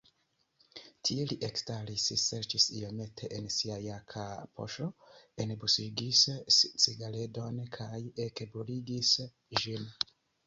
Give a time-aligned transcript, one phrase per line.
[1.07, 4.23] Tie li ekstaris, serĉis iomete en sia jaka
[4.61, 4.87] poŝo,
[5.45, 6.23] enbuŝigis
[6.87, 9.13] cigaredon kaj ekbruligis
[9.63, 9.87] ĝin.